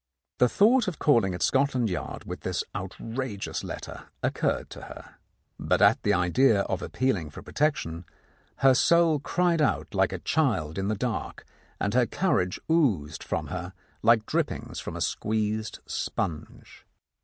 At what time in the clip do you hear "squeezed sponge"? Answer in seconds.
15.01-16.87